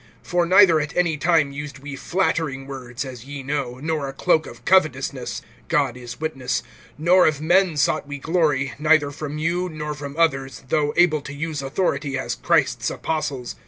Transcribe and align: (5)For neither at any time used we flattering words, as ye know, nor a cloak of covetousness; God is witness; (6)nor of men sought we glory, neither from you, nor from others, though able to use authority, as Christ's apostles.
(5)For 0.25 0.49
neither 0.49 0.79
at 0.79 0.97
any 0.97 1.15
time 1.15 1.51
used 1.51 1.77
we 1.77 1.95
flattering 1.95 2.65
words, 2.65 3.05
as 3.05 3.25
ye 3.25 3.43
know, 3.43 3.79
nor 3.83 4.07
a 4.09 4.13
cloak 4.13 4.47
of 4.47 4.65
covetousness; 4.65 5.43
God 5.67 5.95
is 5.95 6.19
witness; 6.19 6.63
(6)nor 6.99 7.27
of 7.27 7.39
men 7.39 7.77
sought 7.77 8.07
we 8.07 8.17
glory, 8.17 8.73
neither 8.79 9.11
from 9.11 9.37
you, 9.37 9.69
nor 9.69 9.93
from 9.93 10.17
others, 10.17 10.63
though 10.69 10.91
able 10.97 11.21
to 11.21 11.33
use 11.35 11.61
authority, 11.61 12.17
as 12.17 12.33
Christ's 12.33 12.89
apostles. 12.89 13.55